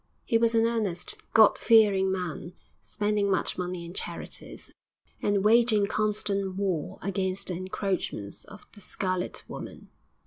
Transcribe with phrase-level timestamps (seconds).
[0.25, 4.71] He was an earnest, God fearing man, spending much money in charities,
[5.21, 9.89] and waging constant war against the encroachments of the Scarlet Woman.